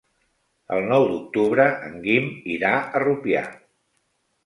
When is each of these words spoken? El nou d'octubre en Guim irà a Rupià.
El 0.77 0.81
nou 0.91 1.05
d'octubre 1.11 1.69
en 1.91 2.01
Guim 2.09 2.35
irà 2.57 2.75
a 2.83 3.07
Rupià. 3.09 3.49